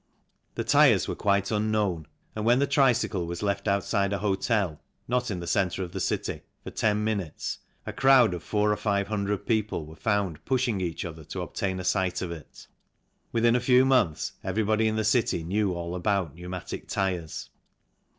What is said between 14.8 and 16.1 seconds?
in the city knew all